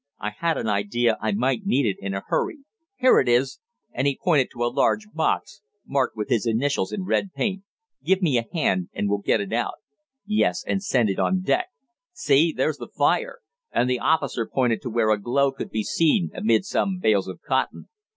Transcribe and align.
"I 0.19 0.31
had 0.31 0.57
an 0.57 0.67
idea 0.67 1.15
I 1.21 1.31
might 1.31 1.67
need 1.67 1.85
it 1.85 1.97
in 1.99 2.15
a 2.15 2.23
hurry. 2.25 2.61
Here 2.97 3.19
it 3.19 3.29
is!" 3.29 3.59
and 3.93 4.07
he 4.07 4.17
pointed 4.19 4.49
to 4.49 4.63
a 4.63 4.65
large 4.73 5.05
box, 5.13 5.61
marked 5.85 6.17
with 6.17 6.27
his 6.27 6.47
initials 6.47 6.91
in 6.91 7.05
red 7.05 7.33
paint. 7.35 7.61
"Give 8.03 8.19
me 8.19 8.39
a 8.39 8.47
hand 8.51 8.89
and 8.95 9.07
we'll 9.07 9.19
get 9.19 9.41
it 9.41 9.53
out." 9.53 9.75
"Yes, 10.25 10.63
and 10.65 10.81
send 10.81 11.11
it 11.11 11.19
on 11.19 11.43
deck. 11.43 11.67
See, 12.13 12.51
there's 12.51 12.77
the 12.77 12.87
fire!" 12.97 13.41
and 13.71 13.87
the 13.87 13.99
officer 13.99 14.49
pointed 14.51 14.81
to 14.81 14.89
where 14.89 15.11
a 15.11 15.21
glow 15.21 15.51
could 15.51 15.69
be 15.69 15.83
seen 15.83 16.31
amid 16.33 16.65
some 16.65 16.97
bales 16.97 17.27
of 17.27 17.39
cotton. 17.43 17.87